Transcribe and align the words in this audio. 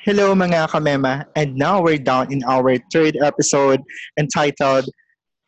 Hello 0.00 0.32
mga 0.32 0.72
kamema, 0.72 1.28
and 1.36 1.54
now 1.56 1.80
we're 1.84 2.00
down 2.00 2.32
in 2.32 2.40
our 2.48 2.76
third 2.88 3.20
episode 3.20 3.84
entitled 4.16 4.88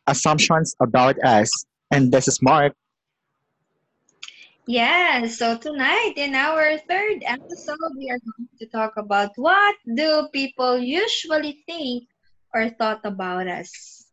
Assumptions 0.06 0.76
About 0.80 1.16
Us. 1.24 1.48
And 1.90 2.12
this 2.12 2.28
is 2.28 2.40
Mark. 2.42 2.76
Yes, 4.68 5.38
so 5.38 5.56
tonight 5.56 6.14
in 6.16 6.36
our 6.36 6.78
third 6.86 7.24
episode, 7.26 7.96
we 7.98 8.12
are 8.12 8.20
going 8.20 8.48
to 8.60 8.66
talk 8.68 8.94
about 8.96 9.32
what 9.36 9.74
do 9.96 10.28
people 10.32 10.78
usually 10.78 11.64
think 11.66 12.04
or 12.54 12.70
thought 12.70 13.00
about 13.04 13.48
us. 13.48 14.06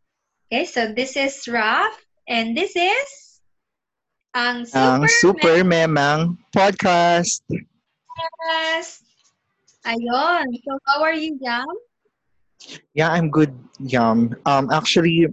Okay, 0.48 0.66
so 0.66 0.92
this 0.92 1.16
is 1.16 1.48
Raf, 1.48 1.94
and 2.28 2.58
this 2.58 2.76
is 2.76 3.29
ang 4.38 4.66
Ang 4.78 5.10
Super, 5.10 5.58
Super 5.58 5.58
Memang 5.66 6.38
Podcast. 6.54 7.42
Podcast. 7.50 9.02
Ayun, 9.90 10.46
so 10.62 10.78
how 10.86 11.02
are 11.02 11.16
you, 11.16 11.40
Yam? 11.42 11.66
Yeah, 12.94 13.10
I'm 13.10 13.32
good, 13.32 13.56
Yum. 13.80 14.36
Um, 14.46 14.70
actually, 14.70 15.26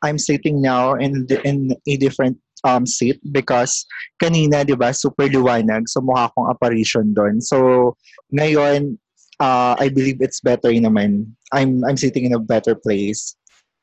I'm 0.00 0.16
sitting 0.16 0.64
now 0.64 0.96
in 0.96 1.28
the, 1.28 1.38
in 1.46 1.76
a 1.86 1.94
different 2.00 2.40
um 2.64 2.88
seat 2.88 3.20
because 3.32 3.84
kanina, 4.18 4.64
di 4.66 4.74
ba, 4.74 4.90
super 4.96 5.28
liwanag. 5.28 5.86
So, 5.86 6.00
mukha 6.00 6.32
akong 6.32 6.48
apparition 6.48 7.12
doon. 7.12 7.44
So, 7.44 7.94
ngayon, 8.32 8.96
uh, 9.38 9.76
I 9.78 9.92
believe 9.92 10.24
it's 10.24 10.40
better 10.40 10.72
naman. 10.72 11.28
I'm 11.52 11.84
I'm 11.84 12.00
sitting 12.00 12.24
in 12.24 12.34
a 12.34 12.40
better 12.40 12.74
place. 12.74 13.36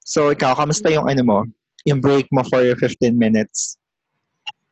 So, 0.03 0.33
ikaw, 0.33 0.57
kamusta 0.57 0.89
yung 0.89 1.07
ano 1.07 1.23
mo? 1.23 1.39
Yung 1.85 2.01
break 2.01 2.27
mo 2.33 2.41
for 2.49 2.65
your 2.65 2.75
15 2.75 3.15
minutes? 3.15 3.77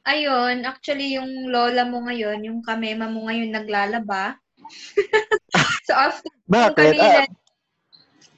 Ayun, 0.06 0.70
actually 0.70 1.18
yung 1.18 1.50
lola 1.50 1.82
mo 1.82 2.06
ngayon, 2.06 2.46
yung 2.46 2.62
kamema 2.62 3.10
mo 3.10 3.26
ngayon 3.26 3.50
naglalaba. 3.50 4.38
so 5.90 5.94
after 5.98 6.30
Bakit? 6.46 6.94
kanina, 6.94 7.26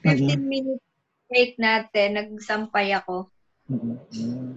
Ah, 0.08 0.16
15 0.16 0.48
minutes 0.48 0.84
break 1.28 1.60
natin, 1.60 2.16
nagsampay 2.16 2.96
ako. 2.96 3.28
mm-mm. 3.68 4.56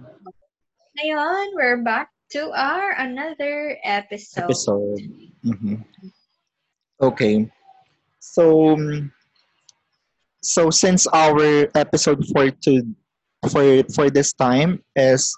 Ngayon, 0.96 1.52
we're 1.52 1.84
back 1.84 2.08
to 2.32 2.48
our 2.56 2.96
another 2.96 3.76
episode. 3.84 4.48
episode. 4.48 5.00
Mhm. 5.44 5.84
Okay. 6.96 7.44
So, 8.20 8.72
um, 8.72 9.12
so 10.40 10.70
since 10.72 11.04
our 11.12 11.68
episode 11.76 12.24
for 12.32 12.48
to 12.64 12.72
for 13.52 13.84
for 13.92 14.08
this 14.08 14.32
time 14.32 14.80
is 14.96 15.36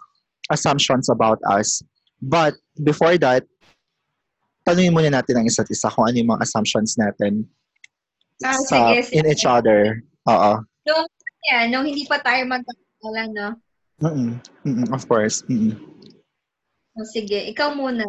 assumptions 0.50 1.08
about 1.08 1.38
us, 1.48 1.80
but 2.20 2.52
before 2.82 3.16
that, 3.20 3.44
tanungin 4.64 4.92
muna 4.92 5.12
natin 5.12 5.40
ang 5.40 5.46
isa't 5.46 5.68
isa 5.68 5.92
kung 5.92 6.08
ano 6.08 6.16
yung 6.16 6.32
mga 6.34 6.44
assumptions 6.44 6.96
natin 6.96 7.44
Ah, 8.42 8.58
sa 8.66 8.90
sige, 8.90 9.08
sige. 9.08 9.14
in 9.14 9.24
each 9.30 9.46
other. 9.46 10.02
Oo. 10.26 10.52
Nung, 10.84 11.04
yeah, 11.46 11.70
nung 11.70 11.86
hindi 11.86 12.02
pa 12.04 12.18
tayo 12.18 12.42
magkakala, 12.50 13.22
no? 13.30 13.48
Mm-mm. 14.02 14.30
Mm-mm, 14.66 14.88
Of 14.90 15.06
course. 15.06 15.46
Mm-mm. 15.46 15.78
O, 16.98 17.06
sige, 17.06 17.38
ikaw 17.46 17.72
muna. 17.78 18.02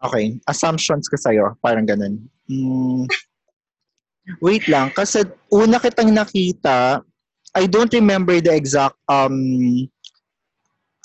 Okay. 0.00 0.40
Assumptions 0.48 1.12
ko 1.12 1.16
sa'yo. 1.20 1.60
Parang 1.60 1.84
ganun. 1.84 2.24
Mm. 2.48 3.04
Wait 4.40 4.64
lang. 4.66 4.90
Kasi 4.96 5.22
una 5.52 5.76
kitang 5.76 6.10
nakita, 6.10 7.04
I 7.52 7.64
don't 7.68 7.92
remember 7.92 8.40
the 8.40 8.52
exact 8.52 8.96
um 9.08 9.86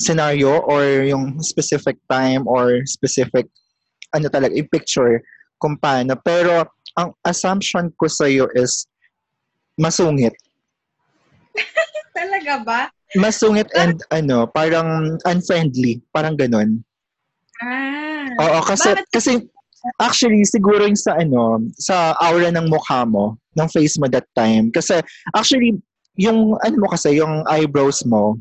scenario 0.02 0.66
or 0.66 1.06
yung 1.06 1.38
specific 1.46 2.02
time 2.10 2.50
or 2.50 2.82
specific 2.90 3.46
ano 4.12 4.28
talaga, 4.28 4.58
yung 4.58 4.72
picture 4.74 5.22
kung 5.62 5.78
paano. 5.78 6.18
Pero 6.20 6.66
ang 6.98 7.14
assumption 7.24 7.94
ko 7.96 8.10
sa'yo 8.10 8.50
is 8.58 8.90
masungit. 9.80 10.36
Talaga 12.18 12.54
ba? 12.66 12.82
Masungit 13.16 13.68
and 13.76 14.00
ano, 14.12 14.48
parang 14.52 15.16
unfriendly. 15.28 16.00
Parang 16.12 16.36
ganun. 16.36 16.84
Ah. 17.62 18.28
Oo, 18.42 18.60
kasi 18.66 18.90
Bakit? 18.96 19.08
kasi 19.12 19.32
actually 20.00 20.44
siguro 20.48 20.88
yung 20.88 21.00
sa 21.00 21.20
ano, 21.20 21.62
sa 21.76 22.16
aura 22.20 22.50
ng 22.52 22.68
mukha 22.72 23.04
mo, 23.04 23.36
ng 23.56 23.68
face 23.72 24.00
mo 24.00 24.08
that 24.08 24.28
time. 24.36 24.72
Kasi 24.72 25.00
actually 25.36 25.80
yung 26.20 26.56
ano 26.64 26.76
mo 26.80 26.88
kasi 26.92 27.20
yung 27.20 27.44
eyebrows 27.48 28.04
mo, 28.08 28.40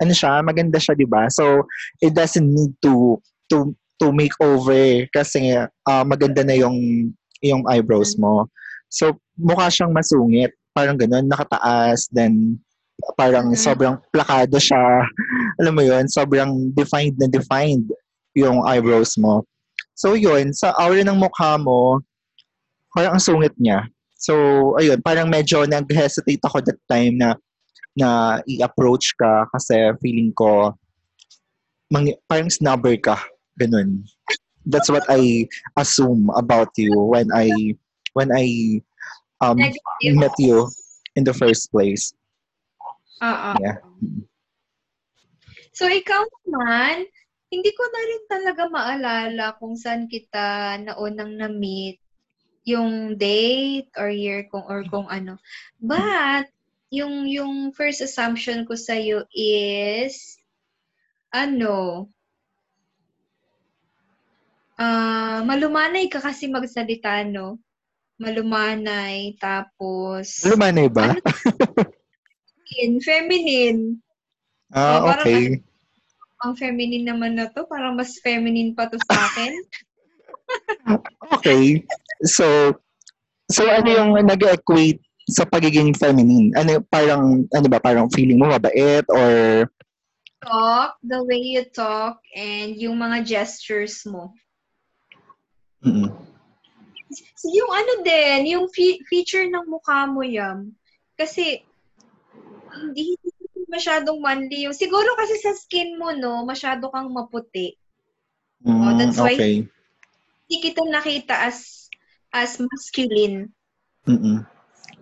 ano 0.00 0.12
siya, 0.16 0.40
maganda 0.40 0.80
siya, 0.80 0.96
'di 0.96 1.06
ba? 1.06 1.28
So 1.28 1.68
it 2.00 2.16
doesn't 2.16 2.44
need 2.44 2.72
to 2.82 3.20
to 3.52 3.76
to 4.00 4.10
make 4.16 4.32
over 4.40 5.04
kasi 5.12 5.52
ah, 5.60 6.04
maganda 6.04 6.40
na 6.40 6.56
yung 6.56 7.10
yung 7.44 7.64
eyebrows 7.68 8.16
mo. 8.16 8.48
So 8.88 9.20
mukha 9.36 9.68
siyang 9.68 9.92
masungit, 9.92 10.56
parang 10.72 10.96
ganun, 10.96 11.28
nakataas, 11.28 12.08
then 12.12 12.56
parang 13.16 13.52
Mhm. 13.52 13.60
sobrang 13.60 13.96
plakado 14.12 14.56
siya. 14.60 14.80
Alam 15.60 15.72
mo 15.76 15.82
'yun, 15.84 16.04
sobrang 16.08 16.72
defined 16.72 17.16
na 17.20 17.28
defined 17.28 17.88
yung 18.36 18.64
eyebrows 18.64 19.16
mo. 19.20 19.44
So 19.96 20.16
yun, 20.16 20.56
sa 20.56 20.72
aura 20.80 21.04
ng 21.04 21.20
mukha 21.20 21.60
mo, 21.60 22.00
parang 22.96 23.16
ang 23.16 23.22
sungit 23.22 23.52
niya. 23.60 23.84
So 24.16 24.32
ayun, 24.76 25.00
parang 25.00 25.28
medyo 25.28 25.64
nag-hesitate 25.64 26.40
ako 26.44 26.60
that 26.64 26.80
time 26.88 27.16
na 27.20 27.36
na 27.98 28.40
i-approach 28.46 29.14
ka 29.18 29.46
kasi 29.50 29.90
feeling 29.98 30.30
ko 30.34 30.74
mang, 31.90 32.06
parang 32.30 32.50
snubber 32.50 32.94
ka. 32.96 33.18
Ganun. 33.58 34.06
That's 34.64 34.88
what 34.88 35.04
I 35.10 35.48
assume 35.74 36.30
about 36.36 36.70
you 36.78 36.94
when 37.10 37.32
I 37.34 37.74
when 38.14 38.30
I 38.30 38.78
um, 39.40 39.58
met 39.58 40.36
you 40.38 40.68
in 41.16 41.24
the 41.24 41.34
first 41.34 41.72
place. 41.72 42.12
Oo. 43.20 43.50
Yeah. 43.58 43.76
So, 45.74 45.88
ikaw 45.88 46.24
naman, 46.44 47.08
hindi 47.48 47.70
ko 47.72 47.82
na 47.88 48.00
rin 48.04 48.22
talaga 48.28 48.62
maalala 48.68 49.44
kung 49.56 49.74
saan 49.74 50.06
kita 50.06 50.76
naunang 50.84 51.40
na-meet 51.40 51.98
yung 52.68 53.16
date 53.16 53.88
or 53.96 54.12
year 54.12 54.44
kung 54.52 54.64
or 54.68 54.84
kung 54.86 55.08
ano. 55.08 55.40
But, 55.80 56.52
yung 56.90 57.30
yung 57.30 57.70
first 57.70 58.02
assumption 58.02 58.66
ko 58.66 58.74
sa 58.74 58.98
is 59.30 60.36
ano 61.30 62.10
ah 64.74 65.46
malumanay 65.46 66.10
ka 66.10 66.18
kasi 66.18 66.50
magsalita, 66.50 67.22
no? 67.22 67.62
Malumanay, 68.20 69.38
tapos 69.40 70.44
Lumanay 70.44 70.90
ba? 70.90 71.14
Ano? 71.14 71.22
feminine, 72.70 72.94
feminine. 73.00 73.80
Ah, 74.70 75.02
parang 75.02 75.26
okay. 75.26 75.44
Ang 76.40 76.54
feminine 76.56 77.04
naman 77.04 77.36
na 77.36 77.52
to, 77.52 77.68
parang 77.68 77.96
mas 77.96 78.16
feminine 78.20 78.72
pa 78.72 78.88
to 78.90 78.98
sa 79.06 79.14
akin. 79.14 79.52
Okay. 81.30 81.86
So, 82.26 82.74
so 83.46 83.62
ano 83.70 83.86
yung 83.86 84.10
nag-equate 84.18 84.98
sa 85.30 85.46
pagiging 85.46 85.94
feminine? 85.94 86.52
Ano 86.58 86.82
parang 86.86 87.46
ano 87.48 87.66
ba 87.70 87.78
parang 87.78 88.10
feeling 88.10 88.36
mo 88.36 88.50
mabait 88.50 89.06
or 89.08 89.64
talk, 90.40 90.96
the 91.04 91.20
way 91.24 91.36
you 91.36 91.64
talk, 91.68 92.18
and 92.32 92.72
yung 92.80 92.96
mga 92.96 93.24
gestures 93.28 94.02
mo. 94.08 94.32
Mm-mm. 95.84 96.08
Yung 97.44 97.70
ano 97.72 97.92
din, 98.00 98.56
yung 98.56 98.66
fe- 98.72 99.04
feature 99.04 99.44
ng 99.48 99.68
mukha 99.68 100.08
mo 100.08 100.24
yan. 100.24 100.72
Kasi, 101.16 101.60
hindi 102.72 103.20
hindi 103.20 103.60
masyadong 103.68 104.16
manly 104.24 104.64
yung, 104.64 104.76
siguro 104.76 105.12
kasi 105.16 105.36
sa 105.44 105.52
skin 105.52 106.00
mo, 106.00 106.08
no, 106.16 106.48
masyado 106.48 106.88
kang 106.88 107.12
maputi. 107.12 107.76
Mm, 108.64 108.80
Oh, 108.80 108.92
that's 108.96 109.20
why- 109.20 109.36
okay. 109.36 109.54
Hindi 110.48 110.56
kita 110.66 110.82
nakita 110.88 111.34
as 111.46 111.86
as 112.34 112.58
masculine. 112.58 113.54
Mm-mm. 114.08 114.42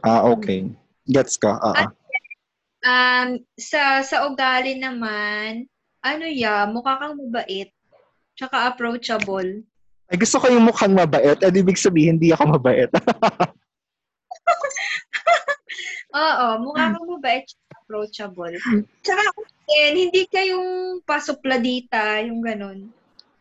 Ah, 0.04 0.22
okay. 0.28 0.70
Gets 1.08 1.40
ka. 1.40 1.58
Ah, 1.58 1.86
ah. 1.86 1.90
Um, 2.78 3.42
sa 3.58 4.06
sa 4.06 4.30
ugali 4.30 4.78
naman, 4.78 5.66
ano 6.04 6.24
ya, 6.30 6.62
mukha 6.70 6.94
kang 7.00 7.18
mabait, 7.18 7.74
tsaka 8.38 8.70
approachable. 8.70 9.66
Ay, 10.08 10.16
gusto 10.16 10.38
ko 10.40 10.46
yung 10.48 10.64
mukhang 10.64 10.94
mabait. 10.94 11.36
At 11.42 11.52
ibig 11.52 11.76
sabihin, 11.76 12.16
hindi 12.16 12.32
ako 12.32 12.56
mabait. 12.56 12.88
Oo, 16.16 16.46
mukha 16.64 16.94
kang 16.96 17.08
mabait, 17.08 17.44
approachable. 17.74 18.54
Tsaka, 19.04 19.22
din, 19.68 20.08
hindi 20.08 20.24
ka 20.30 20.40
yung 20.48 21.00
pasupladita, 21.04 22.24
yung 22.24 22.40
ganun. 22.40 22.88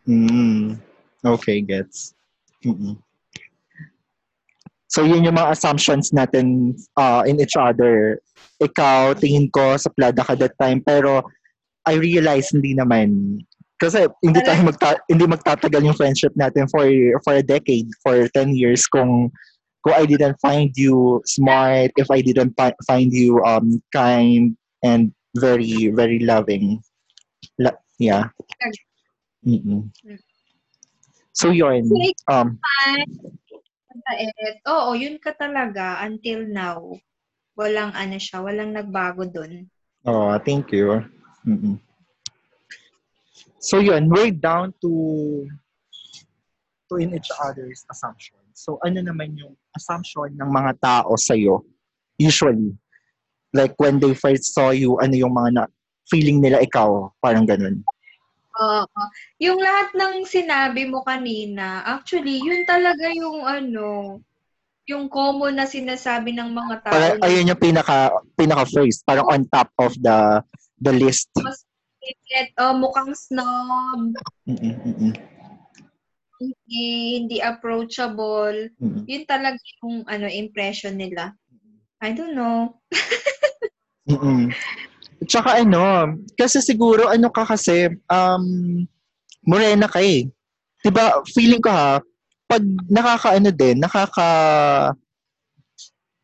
mm. 0.09 0.75
Okay, 1.24 1.62
gets. 1.62 2.13
Mm-mm. 2.65 2.98
So, 4.88 5.04
yun 5.04 5.28
yung 5.28 5.36
mga 5.36 5.51
assumptions 5.51 6.16
natin 6.16 6.75
uh, 6.95 7.24
in 7.28 7.39
each 7.39 7.60
other. 7.60 8.24
Ikaw, 8.63 9.19
tingin 9.19 9.51
ko, 9.51 9.75
sa 9.75 9.92
plada 9.92 10.24
ka 10.24 10.34
that 10.39 10.56
time. 10.60 10.80
Pero, 10.80 11.28
I 11.88 11.95
realize 11.95 12.51
hindi 12.51 12.75
naman. 12.75 13.39
Kasi 13.80 14.10
hindi 14.19 14.44
tayo 14.44 14.60
magta- 14.68 15.06
hindi 15.07 15.24
magtatagal 15.24 15.81
yung 15.86 15.95
friendship 15.95 16.34
natin 16.36 16.68
for 16.68 16.84
for 17.24 17.38
a 17.38 17.45
decade, 17.45 17.88
for 18.04 18.28
10 18.36 18.57
years 18.57 18.84
kung 18.89 19.31
kung 19.86 19.95
I 19.95 20.04
didn't 20.04 20.36
find 20.44 20.74
you 20.75 21.22
smart, 21.24 21.94
if 21.95 22.10
I 22.12 22.19
didn't 22.19 22.57
fi- 22.60 22.75
find 22.90 23.13
you 23.13 23.40
um 23.45 23.80
kind 23.94 24.57
and 24.83 25.13
very 25.38 25.94
very 25.94 26.19
loving. 26.19 26.81
La- 27.62 27.80
yeah. 28.01 28.33
Mm-mm. 29.45 29.88
So 31.38 31.54
yun, 31.54 31.88
um 32.28 32.57
Mabait. 33.98 34.58
Oo, 34.70 34.94
yun 34.94 35.18
ka 35.18 35.34
talaga 35.34 36.02
until 36.06 36.46
now. 36.46 36.82
Walang 37.58 37.90
ano 37.98 38.18
siya, 38.22 38.46
walang 38.46 38.74
nagbago 38.78 39.26
dun. 39.26 39.66
oh, 40.06 40.38
thank 40.46 40.70
you. 40.70 41.02
Mm-mm. 41.48 41.82
So 43.58 43.82
yun, 43.82 44.08
we're 44.08 44.32
down 44.32 44.72
to 44.86 44.92
to 46.88 46.94
in 47.02 47.12
each 47.18 47.32
other's 47.42 47.84
assumptions. 47.90 48.54
So 48.54 48.80
ano 48.86 49.02
naman 49.02 49.36
yung 49.36 49.58
assumption 49.76 50.38
ng 50.38 50.50
mga 50.50 50.72
tao 50.80 51.18
sa 51.18 51.34
usually? 52.18 52.74
Like 53.52 53.74
when 53.82 53.98
they 54.00 54.14
first 54.14 54.54
saw 54.54 54.70
you, 54.72 55.00
ano 55.02 55.16
yung 55.18 55.34
mga 55.34 55.50
na- 55.54 55.74
feeling 56.08 56.40
nila 56.40 56.62
ikaw? 56.62 57.10
Parang 57.20 57.44
ganun. 57.44 57.82
Oo. 58.57 59.01
Yung 59.38 59.59
lahat 59.62 59.94
ng 59.94 60.25
sinabi 60.25 60.89
mo 60.89 61.06
kanina, 61.06 61.86
actually, 61.86 62.42
yun 62.42 62.65
talaga 62.65 63.06
yung 63.13 63.45
ano, 63.45 64.19
yung 64.88 65.12
common 65.12 65.59
na 65.59 65.68
sinasabi 65.68 66.33
ng 66.33 66.50
mga 66.50 66.75
tao. 66.81 66.94
Parang 66.95 67.15
na 67.19 67.25
ayun 67.27 67.51
yung 67.54 67.62
pinaka 67.62 68.09
pinaka 68.33 68.63
first, 68.71 69.04
parang 69.04 69.27
on 69.27 69.44
top 69.51 69.69
of 69.77 69.94
the 70.01 70.42
the 70.81 70.94
list. 70.95 71.30
mas 71.44 71.62
inet, 72.01 72.56
oh, 72.57 72.74
mukhang 72.74 73.12
snob, 73.12 74.15
Mm-mm, 74.48 74.74
mm-mm, 74.80 75.13
hindi, 76.38 76.86
hindi 77.19 77.38
approachable. 77.42 78.71
mm-mm. 78.77 79.04
Yun 79.09 79.24
talaga 79.25 79.59
yung 79.83 80.06
ano, 80.07 80.30
impression 80.30 80.95
nila. 80.95 81.33
I 82.00 82.13
don't 82.13 82.38
know. 82.38 82.77
Mm-mm. 84.09 84.54
Tsaka 85.28 85.60
ano, 85.62 86.16
kasi 86.40 86.64
siguro 86.64 87.12
ano 87.12 87.28
ka 87.28 87.44
kasi, 87.44 87.92
um, 88.08 88.44
morena 89.44 89.92
ka 89.92 90.00
eh. 90.00 90.28
Diba, 90.82 91.20
feeling 91.36 91.60
ko 91.60 91.70
ha, 91.72 92.00
pag 92.48 92.64
nakakaano 92.88 93.52
din, 93.52 93.84
nakaka, 93.84 94.30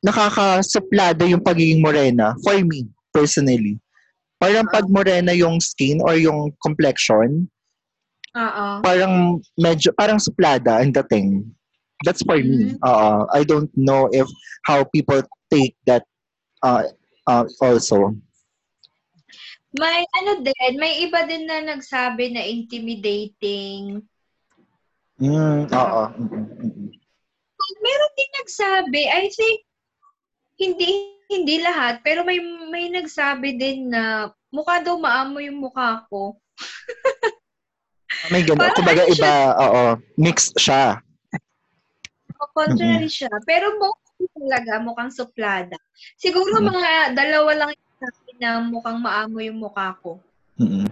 nakakasuplada 0.04 1.28
yung 1.28 1.44
pagiging 1.44 1.84
morena, 1.84 2.32
for 2.44 2.56
me, 2.64 2.88
personally. 3.12 3.76
Parang 4.40 4.68
pag 4.68 4.88
morena 4.88 5.32
yung 5.32 5.60
skin 5.60 6.00
or 6.04 6.16
yung 6.20 6.52
complexion, 6.64 7.48
Oo. 8.36 8.66
parang 8.84 9.40
medyo, 9.60 9.92
parang 9.96 10.20
suplada 10.20 10.80
ang 10.80 10.92
dating. 10.92 11.48
That's 12.04 12.20
for 12.28 12.36
me. 12.36 12.76
Mhm. 12.76 12.84
Uh, 12.84 13.24
I 13.32 13.48
don't 13.48 13.72
know 13.80 14.12
if 14.12 14.28
how 14.68 14.84
people 14.92 15.24
take 15.48 15.76
that 15.88 16.04
uh, 16.60 16.92
uh, 17.28 17.48
also. 17.64 18.12
May 19.74 20.06
ano 20.22 20.46
din, 20.46 20.74
may 20.78 21.02
iba 21.02 21.26
din 21.26 21.50
na 21.50 21.66
nagsabi 21.66 22.30
na 22.30 22.46
intimidating. 22.46 24.06
Mm, 25.18 25.66
oo. 25.66 26.04
Mm. 26.14 26.94
Meron 27.82 28.14
din 28.14 28.32
nagsabi, 28.38 29.02
I 29.10 29.26
think, 29.34 29.58
hindi 30.62 30.90
hindi 31.34 31.56
lahat, 31.66 32.06
pero 32.06 32.22
may 32.22 32.38
may 32.70 32.94
nagsabi 32.94 33.58
din 33.58 33.90
na 33.90 34.30
mukha 34.54 34.78
daw 34.86 34.94
maamo 35.02 35.42
yung 35.42 35.58
mukha 35.58 36.06
ko. 36.06 36.38
May 38.30 38.46
ganun. 38.46 38.70
Kumbaga 38.78 39.10
ano 39.10 39.10
iba, 39.10 39.34
oo. 39.58 39.84
Mixed 40.22 40.54
siya. 40.62 41.02
Contrary 42.54 43.10
siya. 43.10 43.32
Pero 43.50 43.74
mukhang 43.82 44.30
talaga, 44.38 44.74
mukhang 44.78 45.10
suplada. 45.10 45.80
Siguro 46.22 46.62
Mm. 46.62 46.70
mga 46.70 46.92
dalawa 47.18 47.52
lang 47.58 47.72
na 48.44 48.60
mukhang 48.60 49.00
maamo 49.00 49.40
yung 49.40 49.64
mukha 49.64 49.96
ko. 50.04 50.20
Mm. 50.60 50.92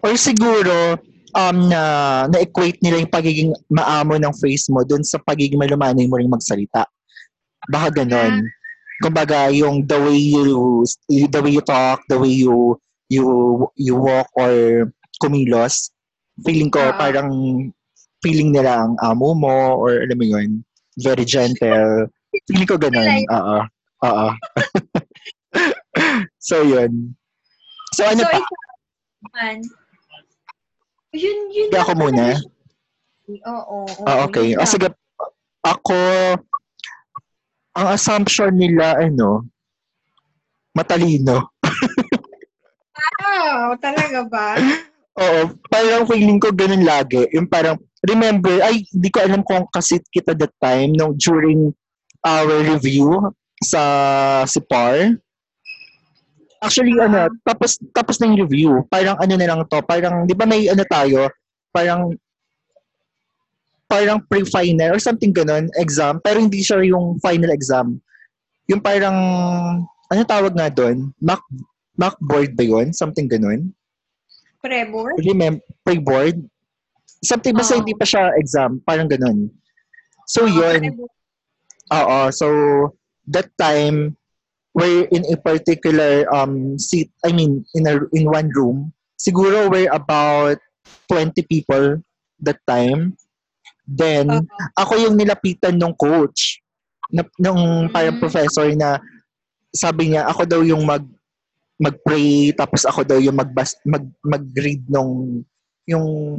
Or 0.00 0.16
siguro, 0.16 0.96
um, 1.36 1.58
na, 1.68 1.82
na-equate 2.32 2.80
nila 2.80 3.04
yung 3.04 3.12
pagiging 3.12 3.50
maamo 3.68 4.16
ng 4.16 4.32
face 4.40 4.72
mo 4.72 4.80
dun 4.82 5.04
sa 5.04 5.20
pagiging 5.20 5.60
malumanay 5.60 6.08
mo 6.08 6.16
rin 6.16 6.32
magsalita. 6.32 6.88
Baka 7.68 8.02
ganon. 8.02 8.48
Kumbaga, 9.04 9.52
yung 9.52 9.84
the 9.84 9.98
way 10.00 10.16
you, 10.16 10.86
the 11.08 11.40
way 11.42 11.52
you 11.52 11.64
talk, 11.64 12.00
the 12.08 12.16
way 12.16 12.32
you, 12.32 12.78
you, 13.12 13.26
you 13.76 13.94
walk 13.98 14.30
or 14.32 14.88
kumilos, 15.20 15.92
feeling 16.40 16.70
ko 16.72 16.80
Oo. 16.80 16.96
parang 16.96 17.30
feeling 18.22 18.54
nila 18.54 18.86
ang 18.86 18.94
amo 19.02 19.34
mo 19.34 19.78
or 19.82 20.06
alam 20.06 20.16
mo 20.18 20.26
yun, 20.26 20.62
very 20.98 21.26
gentle. 21.26 22.08
Feeling 22.46 22.66
ko. 22.66 22.78
Like- 22.78 23.28
Oo. 23.30 23.58
Oo. 24.02 24.28
So, 26.42 26.66
yun. 26.66 27.14
So, 27.94 28.02
ano 28.02 28.26
so, 28.26 28.28
pa? 28.28 28.42
naman, 29.22 29.56
yun, 31.14 31.38
yun 31.54 31.68
Kaya 31.70 31.84
ako 31.86 31.92
muna. 31.94 32.24
Oo, 33.46 33.78
oo. 33.86 34.04
Ah, 34.04 34.26
okay. 34.26 34.58
Ah, 34.58 34.66
sige. 34.66 34.90
Ako, 35.62 35.94
ang 37.78 37.88
assumption 37.94 38.50
nila, 38.58 38.98
ano, 38.98 39.46
matalino. 40.74 41.52
Wow, 42.92 43.76
talaga 43.78 44.26
ba? 44.26 44.48
Oo, 45.22 45.52
parang 45.68 46.08
feeling 46.08 46.40
ko 46.40 46.48
ganun 46.56 46.88
lagi. 46.88 47.28
Yung 47.36 47.44
parang, 47.44 47.76
remember, 48.00 48.64
ay, 48.64 48.80
hindi 48.88 49.08
ko 49.12 49.20
alam 49.20 49.44
kung 49.44 49.68
kasit 49.68 50.00
kita 50.08 50.32
that 50.32 50.52
time, 50.56 50.96
no, 50.96 51.12
during 51.20 51.68
our 52.24 52.48
review 52.64 53.20
sa 53.60 53.82
si 54.48 54.56
Par. 54.64 55.20
Actually, 56.62 56.94
Ah. 56.94 57.10
ano, 57.10 57.20
tapos, 57.42 57.74
tapos 57.90 58.16
na 58.22 58.30
yung 58.30 58.46
review. 58.46 58.70
Parang 58.86 59.18
ano 59.18 59.34
na 59.34 59.46
lang 59.50 59.60
to, 59.66 59.82
parang, 59.82 60.24
di 60.30 60.34
ba 60.34 60.46
may 60.46 60.70
ano 60.70 60.86
tayo, 60.86 61.26
parang, 61.74 62.14
parang 63.90 64.22
pre-final 64.24 64.94
or 64.94 65.00
something 65.02 65.34
ganun, 65.34 65.66
exam, 65.76 66.22
pero 66.22 66.38
hindi 66.38 66.62
siya 66.62 66.80
yung 66.86 67.18
final 67.18 67.50
exam. 67.50 67.98
Yung 68.70 68.78
parang, 68.78 69.16
ano 70.08 70.20
tawag 70.22 70.54
nga 70.54 70.70
doon? 70.70 71.10
Mock, 71.18 71.42
mock 71.98 72.16
board 72.22 72.54
ba 72.54 72.62
yun? 72.64 72.94
Something 72.94 73.26
ganun? 73.26 73.74
Prebor? 74.62 75.18
remember, 75.18 75.58
pre-board. 75.82 76.38
Something, 77.26 77.58
basta 77.58 77.74
Oo. 77.74 77.82
hindi 77.82 77.98
pa 77.98 78.06
siya 78.06 78.30
exam. 78.38 78.78
Parang 78.86 79.10
ganun. 79.10 79.50
So, 80.30 80.46
yun. 80.46 81.02
Oo. 81.90 82.18
So, 82.30 82.46
that 83.26 83.50
time, 83.58 84.14
we're 84.74 85.04
in 85.12 85.24
a 85.28 85.36
particular 85.36 86.24
um 86.32 86.78
seat, 86.80 87.12
I 87.24 87.32
mean, 87.32 87.64
in 87.76 87.86
a 87.86 88.00
in 88.12 88.28
one 88.28 88.48
room. 88.56 88.92
Siguro 89.16 89.70
we're 89.70 89.92
about 89.92 90.58
20 91.08 91.38
people 91.46 92.02
that 92.42 92.58
time. 92.66 93.14
Then, 93.86 94.30
Oo. 94.30 94.46
ako 94.78 94.92
yung 94.98 95.14
nilapitan 95.18 95.78
ng 95.78 95.94
coach. 95.94 96.58
Na, 97.12 97.22
nung 97.38 97.92
parang 97.92 98.16
Mm. 98.18 98.22
professor 98.22 98.66
na 98.72 98.98
sabi 99.70 100.12
niya, 100.14 100.26
ako 100.26 100.42
daw 100.48 100.60
yung 100.64 100.82
mag 100.82 101.04
mag-pray, 101.82 102.54
tapos 102.54 102.86
ako 102.86 103.02
daw 103.02 103.18
yung 103.18 103.34
magbas, 103.34 103.74
mag, 103.82 104.06
mag-read 104.22 104.86
nung 104.86 105.42
yung 105.82 106.38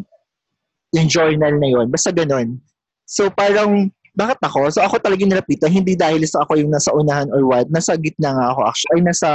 yung 0.94 1.08
journal 1.10 1.52
na 1.60 1.68
yon 1.68 1.88
Basta 1.92 2.16
ganun. 2.16 2.62
So 3.04 3.28
parang, 3.28 3.92
bakit 4.14 4.40
ako? 4.46 4.70
So 4.70 4.86
ako 4.86 5.02
talaga 5.02 5.26
yung 5.26 5.34
nilapitan, 5.34 5.74
hindi 5.74 5.98
dahil 5.98 6.22
sa 6.30 6.46
ako 6.46 6.62
yung 6.62 6.70
nasa 6.70 6.94
unahan 6.94 7.34
or 7.34 7.42
what. 7.50 7.66
Nasa 7.74 7.98
gitna 7.98 8.38
nga 8.38 8.46
ako 8.54 8.62
actually. 8.70 9.02
Ay, 9.02 9.02
nasa 9.10 9.30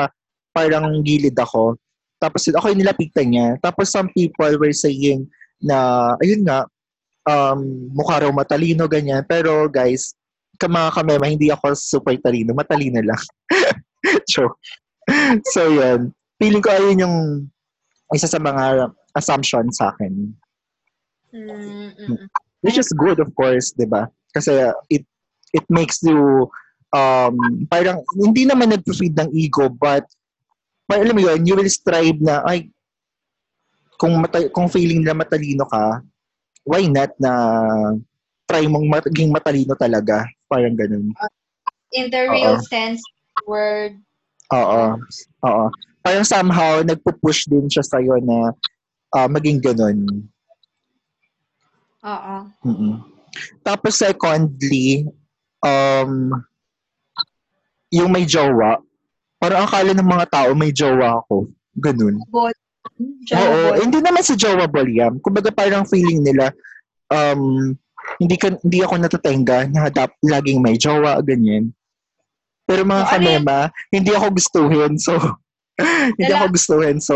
parang 0.55 0.87
gilid 1.03 1.35
ako. 1.35 1.75
Tapos 2.23 2.47
ako 2.47 2.71
yung 2.71 2.81
nilapitan 2.83 3.27
niya. 3.31 3.49
Tapos 3.59 3.91
some 3.91 4.11
people 4.15 4.51
were 4.59 4.75
saying 4.75 5.27
na, 5.59 6.11
ayun 6.23 6.47
nga, 6.47 6.63
um, 7.27 7.91
mukha 7.91 8.23
raw 8.23 8.31
matalino, 8.31 8.87
ganyan. 8.87 9.27
Pero 9.27 9.67
guys, 9.67 10.15
ka- 10.59 10.71
mga 10.71 10.95
kamema, 10.95 11.27
hindi 11.27 11.51
ako 11.51 11.75
super 11.75 12.15
talino. 12.19 12.55
Matalino 12.55 13.03
lang. 13.03 13.23
True. 14.31 14.55
so, 15.55 15.67
yun. 15.71 16.15
Feeling 16.39 16.63
ko 16.63 16.71
ayun 16.71 17.03
yung 17.03 17.17
isa 18.15 18.31
sa 18.31 18.39
mga 18.39 18.95
assumption 19.19 19.67
sa 19.75 19.91
akin. 19.91 20.35
Mm, 21.35 21.51
mm, 21.51 21.93
mm. 21.99 22.27
Which 22.63 22.79
is 22.79 22.91
good, 22.95 23.19
of 23.23 23.31
course, 23.35 23.75
di 23.75 23.87
ba? 23.87 24.11
Kasi 24.39 24.55
uh, 24.55 24.75
it 24.87 25.03
it 25.51 25.67
makes 25.67 25.99
you 26.07 26.47
um, 26.95 27.67
parang 27.69 28.01
hindi 28.17 28.47
naman 28.47 28.73
nag-feed 28.73 29.19
ng 29.19 29.31
ego, 29.35 29.69
but 29.69 30.07
parang 30.89 31.11
alam 31.11 31.17
mo 31.19 31.23
yun, 31.27 31.45
you 31.45 31.55
will 31.57 31.69
strive 31.69 32.17
na, 32.23 32.41
ay, 32.49 32.71
kung, 33.99 34.15
mata- 34.23 34.49
kung 34.55 34.71
feeling 34.71 35.03
na 35.05 35.13
matalino 35.13 35.67
ka, 35.69 36.01
why 36.65 36.87
not 36.87 37.13
na 37.19 37.33
try 38.49 38.65
mong 38.65 38.89
maging 38.89 39.29
matalino 39.29 39.75
talaga? 39.77 40.25
Parang 40.49 40.77
ganun. 40.79 41.13
In 41.93 42.09
the 42.09 42.29
real 42.29 42.57
Oo. 42.57 42.65
sense 42.69 43.03
word. 43.45 43.97
Oo. 44.53 44.97
Oo. 45.45 45.65
Parang 46.01 46.25
somehow, 46.25 46.81
nagpo-push 46.81 47.49
din 47.51 47.69
siya 47.69 47.85
sa'yo 47.85 48.17
na 48.25 48.53
ah, 49.13 49.29
maging 49.29 49.61
ganun. 49.61 50.25
Oo. 52.07 52.37
mm 52.65 53.18
Tapos 53.63 53.99
secondly, 53.99 55.07
um, 55.63 56.31
yung 57.89 58.11
may 58.13 58.29
jowa, 58.29 58.79
parang 59.39 59.65
akala 59.65 59.93
ng 59.97 60.09
mga 60.09 60.27
tao 60.29 60.51
may 60.53 60.71
jowa 60.71 61.23
ako. 61.25 61.49
Ganun. 61.79 62.19
Ball. 62.29 62.53
Oo, 62.99 63.19
Jowa. 63.29 63.79
hindi 63.79 63.99
naman 64.03 64.25
sa 64.27 64.35
jowa 64.35 64.67
ball 64.67 64.89
yan. 64.89 65.23
Kumbaga 65.23 65.55
parang 65.55 65.87
feeling 65.87 66.25
nila, 66.25 66.51
um, 67.13 67.75
hindi 68.19 68.35
ka, 68.35 68.59
hindi 68.65 68.83
ako 68.83 68.95
natatenga 68.99 69.69
na 69.71 69.93
dap, 69.93 70.11
laging 70.25 70.59
may 70.59 70.75
jowa, 70.81 71.21
ganyan. 71.23 71.71
Pero 72.67 72.83
mga 72.83 73.05
So, 73.05 73.09
ano 73.09 73.13
kanema, 73.15 73.57
hindi 73.95 74.11
ako 74.13 74.27
gustuhin. 74.35 74.93
So, 74.99 75.15
hindi 76.19 76.27
Lala- 76.33 76.43
ako 76.43 76.47
gustuhin. 76.59 76.99
So, 76.99 77.15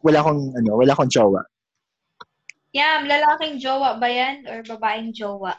wala 0.00 0.24
akong, 0.24 0.42
ano, 0.56 0.70
wala 0.80 0.92
akong 0.96 1.12
jowa. 1.12 1.42
Yam, 2.78 3.10
lalaking 3.10 3.58
jowa 3.58 3.98
ba 3.98 4.06
yan? 4.06 4.46
Or 4.46 4.62
babaeng 4.62 5.10
jowa? 5.10 5.58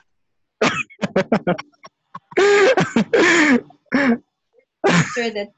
Sure 5.12 5.32
that. 5.36 5.52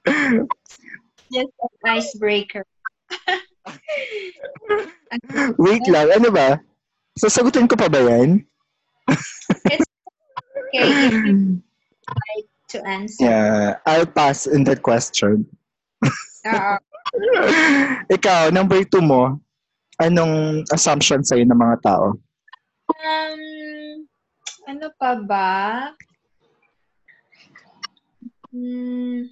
Just 1.30 1.54
an 1.62 1.70
icebreaker. 1.86 2.66
Wait 5.62 5.86
lang, 5.86 6.10
ano 6.10 6.34
ba? 6.34 6.58
Sasagutin 7.14 7.70
ko 7.70 7.78
pa 7.78 7.94
ba 7.94 8.10
yan? 8.10 8.42
Okay, 9.62 9.78
if 10.74 11.14
you 11.14 11.62
like 12.10 12.50
to 12.74 12.82
answer. 12.90 13.30
Yeah, 13.30 13.78
I'll 13.86 14.10
pass 14.10 14.50
in 14.50 14.66
that 14.66 14.82
question. 14.82 15.46
Oo. 16.50 16.74
Ikaw, 18.18 18.50
number 18.50 18.82
two 18.82 19.06
mo, 19.06 19.38
anong 20.02 20.66
assumption 20.74 21.22
sa'yo 21.22 21.46
ng 21.46 21.56
mga 21.56 21.78
tao? 21.86 22.18
Um, 22.92 23.42
ano 24.68 24.88
pa 24.98 25.12
ba? 25.22 25.52
Hmm, 28.52 29.32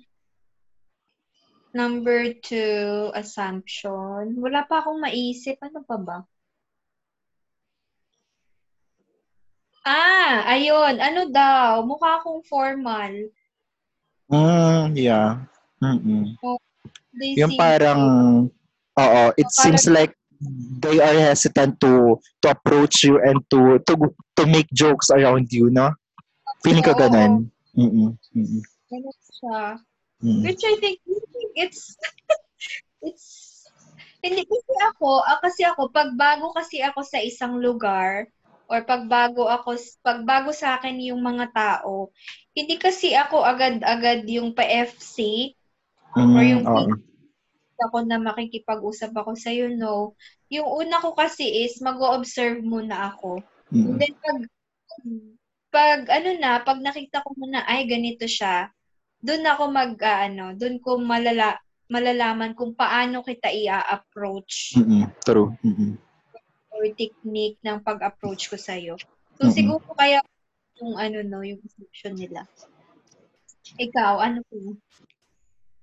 number 1.75 2.39
two, 2.39 3.11
assumption. 3.11 4.39
Wala 4.39 4.63
pa 4.63 4.79
akong 4.79 5.03
maisip. 5.03 5.59
Ano 5.59 5.83
pa 5.83 5.97
ba? 5.99 6.17
Ah, 9.83 10.45
ayun. 10.53 11.01
Ano 11.01 11.27
daw? 11.33 11.81
Mukha 11.83 12.21
akong 12.21 12.45
formal. 12.45 13.11
Mm, 14.29 14.93
yeah. 14.93 15.41
Mm-mm. 15.81 16.37
They 17.17 17.33
Yung 17.39 17.55
seem 17.55 17.59
parang, 17.59 18.01
oo, 18.93 19.21
it 19.35 19.47
Parang- 19.49 19.57
seems 19.57 19.89
like 19.89 20.13
they 20.79 20.99
are 21.03 21.19
hesitant 21.19 21.79
to 21.83 22.15
to 22.41 22.47
approach 22.49 23.03
you 23.03 23.19
and 23.19 23.43
to 23.51 23.79
to 23.83 23.93
to 24.39 24.43
make 24.47 24.67
jokes 24.71 25.11
around 25.11 25.51
you, 25.51 25.67
no? 25.69 25.91
Feeling 26.63 26.83
ko 26.83 26.95
ganun. 26.95 27.51
Mm-mm. 27.75 28.15
Mm-mm. 28.35 28.63
Ganun 28.91 29.19
siya. 29.39 29.61
Mm. 30.19 30.41
Which 30.43 30.63
I 30.67 30.75
think, 30.83 30.99
it's, 31.55 31.95
it's, 33.07 33.27
hindi 34.19 34.43
kasi 34.43 34.73
ako, 34.83 35.23
ah, 35.23 35.39
kasi 35.39 35.63
ako, 35.63 35.87
pag 35.95 36.11
bago 36.19 36.51
kasi 36.51 36.83
ako 36.83 36.99
sa 37.07 37.23
isang 37.23 37.55
lugar, 37.63 38.27
or 38.67 38.83
pag 38.83 39.07
bago 39.07 39.47
ako, 39.47 39.79
pag 40.03 40.27
bago 40.27 40.51
sa 40.51 40.75
akin 40.75 40.99
yung 40.99 41.23
mga 41.23 41.55
tao, 41.55 42.11
hindi 42.51 42.75
kasi 42.75 43.15
ako 43.15 43.47
agad-agad 43.47 44.27
yung 44.27 44.51
pa-FC, 44.51 45.51
Mm, 46.17 46.33
or 46.33 46.41
yung 46.41 46.65
oo. 46.65 46.89
Ako 47.87 48.03
na 48.03 48.19
makikipag-usap 48.19 49.15
ako 49.15 49.37
sa'yo, 49.39 49.71
no. 49.73 50.17
Yung 50.51 50.67
una 50.67 50.99
ko 50.99 51.15
kasi 51.15 51.63
is, 51.63 51.79
mag-o-observe 51.79 52.59
muna 52.61 53.13
ako. 53.13 53.39
Mm. 53.71 53.97
Then 53.97 54.13
pag 54.19 54.39
pag 55.69 56.01
ano 56.09 56.29
na, 56.41 56.59
pag 56.65 56.81
nakita 56.81 57.21
ko 57.21 57.31
na 57.45 57.61
ay 57.69 57.85
ganito 57.85 58.25
siya, 58.25 58.73
doon 59.21 59.45
ako 59.45 59.63
mag 59.69 59.93
ah, 60.01 60.25
ano, 60.25 60.57
doon 60.57 60.81
ko 60.81 60.97
malala 60.97 61.59
malalaman 61.89 62.53
kung 62.53 62.77
paano 62.77 63.25
kita 63.25 63.49
i-approach 63.49 64.77
Mm-mm. 64.77 65.09
True. 65.25 65.57
Mm-mm. 65.65 65.97
or 66.69 66.85
technique 66.93 67.57
ng 67.65 67.81
pag-approach 67.81 68.45
ko 68.45 68.55
sa 68.61 68.77
iyo. 68.77 68.93
So 69.41 69.49
Mm-mm. 69.49 69.57
siguro 69.57 69.89
kaya 69.97 70.21
yung 70.79 70.95
ano 70.95 71.17
no, 71.25 71.41
yung 71.41 71.59
assumption 71.65 72.13
nila. 72.15 72.45
Ikaw, 73.75 74.13
ano 74.21 74.39
po? 74.47 74.57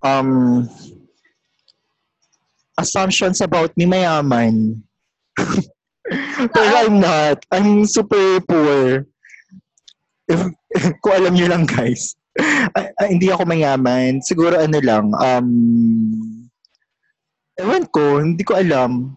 Um, 0.03 0.65
assumptions 2.77 3.41
about 3.41 3.73
me 3.77 3.85
mayaman. 3.85 4.81
Pero 6.55 6.73
I'm 6.87 7.03
not. 7.03 7.43
I'm 7.51 7.85
super 7.85 8.41
poor. 8.47 9.09
If, 10.31 10.41
kung 11.03 11.15
alam 11.15 11.35
niyo 11.35 11.51
lang 11.51 11.67
guys. 11.67 12.15
Ay, 12.77 12.93
ay, 13.01 13.09
hindi 13.17 13.33
ako 13.33 13.49
mayaman. 13.49 14.21
Siguro 14.21 14.61
ano 14.61 14.79
lang. 14.85 15.11
Um, 15.17 15.49
ewan 17.57 17.85
ko. 17.89 18.21
Hindi 18.21 18.45
ko 18.45 18.61
alam. 18.61 19.17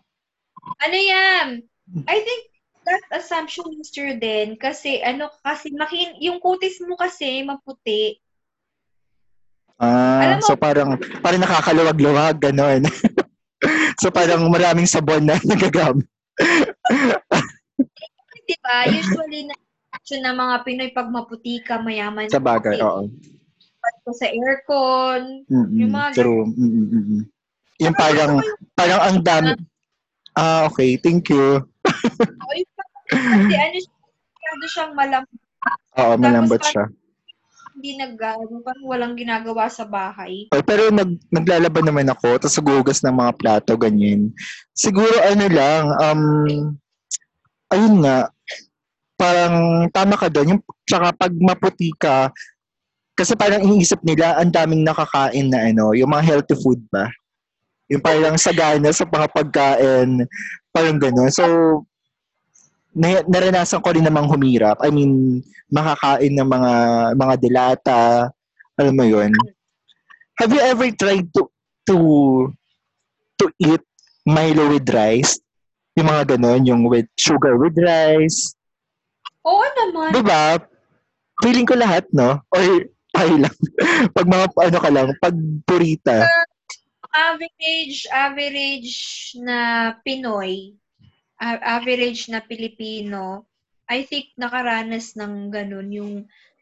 Ano 0.80 0.98
yan? 0.98 1.62
I 2.08 2.18
think 2.22 2.42
that 2.86 3.04
assumption 3.14 3.70
is 3.78 3.94
true 3.94 4.18
din 4.18 4.58
kasi 4.58 5.02
ano 5.02 5.30
kasi 5.46 5.74
makin 5.74 6.18
yung 6.22 6.42
kutis 6.42 6.82
mo 6.82 6.98
kasi 6.98 7.46
maputi. 7.46 8.18
Ah, 9.80 10.38
mo- 10.38 10.46
so 10.46 10.58
parang 10.58 10.98
parang 11.22 11.42
nakakaluwag-luwag 11.42 12.38
ganon. 12.42 12.86
So 14.00 14.10
parang 14.10 14.48
maraming 14.48 14.88
sabon 14.88 15.28
na 15.28 15.36
nagagamit. 15.50 16.08
Di 18.50 18.56
ba? 18.66 18.88
Usually 18.90 19.46
na 19.46 19.56
assumption 19.94 20.22
ng 20.26 20.38
mga 20.38 20.56
Pinoy 20.66 20.90
pag 20.96 21.10
maputi 21.12 21.62
ka, 21.62 21.78
mayaman 21.82 22.32
Sa 22.32 22.42
bagay, 22.42 22.82
oo. 22.82 23.06
Pag 23.80 23.96
sa 24.16 24.26
aircon. 24.26 25.46
Mm-mm, 25.48 25.78
Yung 25.86 25.94
mga 25.94 26.10
true. 26.18 26.44
Mm-mm. 26.50 27.24
Yung 27.80 27.96
parang 27.96 28.42
parang 28.76 29.02
ang 29.06 29.18
dami. 29.24 29.54
Ah, 30.36 30.68
okay. 30.68 30.98
Thank 31.00 31.32
you. 31.32 31.64
O, 31.64 32.52
yung 32.54 32.72
kasi 33.10 33.56
ano 33.56 33.78
siya, 33.78 34.68
siyang 34.70 34.94
malambot. 34.94 35.40
Oo, 35.98 36.14
malambot 36.18 36.62
siya. 36.62 36.86
Hindi 37.80 37.96
nag, 37.96 38.20
parang 38.20 38.84
walang 38.84 39.16
ginagawa 39.16 39.72
sa 39.72 39.88
bahay. 39.88 40.52
Oh, 40.52 40.60
pero 40.60 40.92
nag, 40.92 41.16
naglalaban 41.32 41.88
naman 41.88 42.12
ako, 42.12 42.36
tapos 42.36 42.60
nagugas 42.60 43.00
ng 43.00 43.16
mga 43.16 43.32
plato, 43.40 43.72
ganyan. 43.80 44.36
Siguro 44.76 45.16
ano 45.24 45.48
lang, 45.48 45.84
um, 46.04 46.24
ayun 47.72 48.04
nga, 48.04 48.28
parang 49.16 49.88
tama 49.96 50.20
ka 50.20 50.28
doon. 50.28 50.60
Yung, 50.60 50.62
tsaka 50.84 51.16
pag 51.16 51.32
maputi 51.40 51.96
ka, 51.96 52.36
kasi 53.16 53.32
parang 53.40 53.64
iniisip 53.64 54.04
nila, 54.04 54.36
ang 54.36 54.52
daming 54.52 54.84
nakakain 54.84 55.48
na 55.48 55.72
ano, 55.72 55.96
yung 55.96 56.12
mga 56.12 56.36
healthy 56.36 56.60
food 56.60 56.84
ba? 56.92 57.08
Yung 57.88 58.04
parang 58.04 58.36
sagana 58.36 58.92
sa 58.92 59.08
mga 59.08 59.28
pagkain, 59.32 60.28
parang 60.76 61.00
gano'n. 61.00 61.32
So, 61.32 61.44
na, 62.96 63.22
naranasan 63.26 63.82
ko 63.82 63.94
rin 63.94 64.06
namang 64.06 64.30
humirap. 64.30 64.82
I 64.82 64.90
mean, 64.90 65.44
makakain 65.70 66.34
ng 66.34 66.50
mga 66.50 66.74
mga 67.16 67.36
dilata, 67.38 68.04
alam 68.80 68.96
mo 68.96 69.06
yun. 69.06 69.34
Have 70.40 70.56
you 70.56 70.64
ever 70.64 70.88
tried 70.96 71.28
to 71.36 71.52
to 71.90 71.96
to 73.38 73.46
eat 73.60 73.84
Milo 74.24 74.72
with 74.72 74.88
rice? 74.90 75.38
Yung 76.00 76.08
mga 76.08 76.36
ganon, 76.36 76.64
yung 76.64 76.82
with 76.88 77.10
sugar 77.20 77.60
with 77.60 77.76
rice. 77.76 78.56
Oo 79.44 79.66
naman. 79.84 80.16
Di 80.16 80.24
ba? 80.24 80.56
Feeling 81.44 81.68
ko 81.68 81.76
lahat, 81.76 82.08
no? 82.16 82.40
Or 82.52 82.64
tayo 83.16 83.36
lang. 83.36 83.56
pag 84.16 84.28
mga 84.28 84.46
ano 84.56 84.78
ka 84.80 84.90
lang, 84.92 85.08
pag 85.20 85.36
purita. 85.68 86.24
Average, 87.10 88.06
average 88.14 88.96
na 89.42 89.92
Pinoy, 90.06 90.78
a- 91.40 91.64
average 91.80 92.28
na 92.28 92.44
Pilipino, 92.44 93.48
I 93.90 94.06
think 94.06 94.36
nakaranas 94.38 95.18
ng 95.18 95.50
ganun, 95.50 95.90
yung 95.90 96.14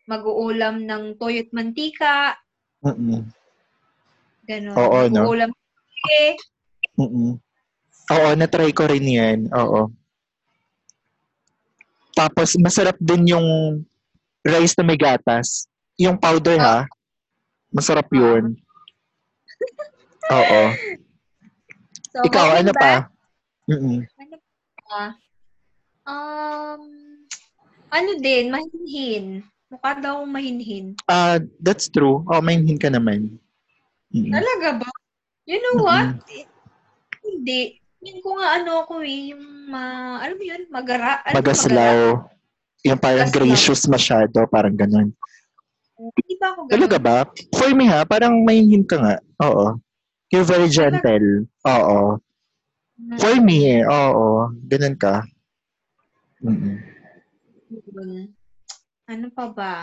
mag-uulam 0.07 0.85
ng 0.87 1.19
toyo't 1.19 1.51
mantika, 1.51 2.37
Mm-mm. 2.85 3.25
ganun. 4.47 4.77
Oo, 4.77 4.99
no? 5.11 5.27
Mag-uulam 5.27 5.49
ng 5.51 5.65
kape. 5.75 6.23
Mm-mm. 6.95 7.31
Oo, 8.07 8.29
na-try 8.39 8.71
ko 8.71 8.87
rin 8.87 9.03
yan. 9.03 9.39
Oo. 9.51 9.91
Tapos, 12.15 12.55
masarap 12.57 12.95
din 12.97 13.35
yung 13.35 13.47
rice 14.41 14.73
na 14.79 14.85
may 14.87 14.95
gatas. 14.97 15.67
Yung 15.99 16.15
powder, 16.15 16.57
ha? 16.57 16.79
Masarap 17.73 18.07
yun. 18.13 18.55
Oo. 20.31 20.61
So, 22.17 22.25
Ikaw, 22.25 22.65
ano 22.65 22.71
back, 22.73 22.81
pa? 22.81 22.93
Mm-mm. 23.69 24.01
Ah, 24.91 25.13
Um, 26.07 26.81
ano 27.91 28.11
din, 28.23 28.47
mahinhin. 28.47 29.43
Mukha 29.67 29.99
daw 29.99 30.23
mahinhin. 30.23 30.95
Ah, 31.11 31.35
that's 31.59 31.91
true. 31.91 32.23
Oh, 32.31 32.39
mainhin 32.39 32.79
ka 32.79 32.87
naman. 32.87 33.35
Mm-mm. 34.15 34.31
Talaga 34.31 34.87
ba? 34.87 34.89
You 35.43 35.59
know 35.59 35.83
what? 35.83 36.15
Hindi. 37.19 37.83
Yun 37.99 38.23
ko 38.23 38.39
nga 38.39 38.63
ano 38.63 38.87
ako 38.87 39.03
eh, 39.03 39.35
yung 39.35 39.43
ma, 39.67 40.15
alam 40.23 40.39
mo 40.39 40.45
yun, 40.47 40.63
magara. 40.71 41.19
Alam 41.27 41.35
mo, 41.35 41.43
magara? 41.43 41.43
Magaslaw. 41.43 41.97
Yung 42.87 42.99
parang 43.03 43.27
Magaslaw. 43.27 43.43
gracious 43.43 43.83
masyado, 43.91 44.37
parang 44.47 44.75
ganun. 44.79 45.11
Hindi 45.99 46.33
ba 46.39 46.55
ako 46.55 46.59
ganun? 46.63 46.71
Talaga 46.71 46.97
ba? 47.03 47.17
For 47.51 47.75
me 47.75 47.83
ha, 47.91 48.07
parang 48.07 48.47
may 48.47 48.63
hint 48.63 48.87
ka 48.87 48.95
nga. 48.95 49.15
Oo. 49.43 49.75
You're 50.31 50.47
very 50.47 50.71
gentle. 50.71 51.43
Oo. 51.67 52.23
Mm, 52.97 53.17
For 53.21 53.35
me 53.37 53.57
eh, 53.77 53.83
oo. 53.85 54.49
Ganun 54.65 54.97
ka. 54.97 55.21
Mm-mm. 56.41 56.97
Ano 59.07 59.25
pa 59.31 59.45
ba? 59.53 59.73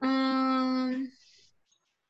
Um, 0.00 1.08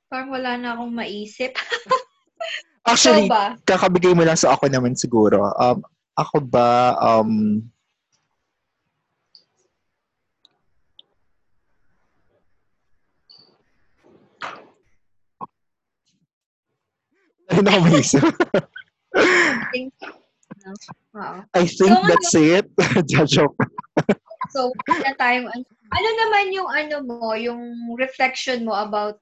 parang 0.07 0.31
wala 0.33 0.57
na 0.57 0.79
akong 0.79 0.95
maisip. 0.95 1.53
Actually, 2.89 3.29
ba? 3.29 3.59
kakabigay 3.69 4.17
mo 4.17 4.25
lang 4.25 4.39
sa 4.39 4.57
ako 4.57 4.71
naman 4.71 4.97
siguro. 4.97 5.53
Um, 5.61 5.85
ako 6.17 6.41
ba, 6.41 6.97
um, 6.99 7.61
Ano 17.49 17.69
ako 17.69 17.81
maisip? 17.89 18.25
No? 18.25 18.33
I 21.55 21.65
think 21.65 21.75
So, 21.75 21.87
ano- 21.89 22.09
that's 22.09 22.35
it. 22.35 22.67
Joke. 23.09 23.57
So, 24.51 24.73
na 24.89 25.13
tayong, 25.17 25.49
ano 25.49 25.65
ano 25.89 26.09
naman 26.21 26.45
yung 26.53 26.69
ano 26.69 26.97
mo, 27.05 27.33
yung 27.35 27.61
reflection 27.97 28.65
mo 28.65 28.77
about 28.77 29.17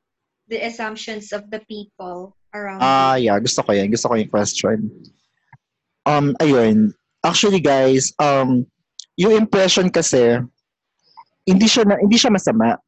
the 0.50 0.59
assumptions 0.62 1.30
of 1.30 1.47
the 1.50 1.62
people 1.66 2.35
around 2.54 2.83
Ah, 2.83 3.14
you? 3.14 3.30
yeah. 3.30 3.38
Gusto 3.38 3.62
ko 3.62 3.71
yan. 3.75 3.90
Gusto 3.90 4.11
ko 4.11 4.14
yung 4.18 4.30
question. 4.30 4.90
Um, 6.06 6.35
ayun. 6.38 6.95
Actually, 7.23 7.59
guys, 7.59 8.14
um, 8.18 8.66
yung 9.18 9.35
impression 9.35 9.90
kasi, 9.90 10.38
hindi 11.47 11.66
siya, 11.66 11.87
na, 11.87 11.99
hindi 11.99 12.18
siya 12.18 12.30
masama. 12.30 12.78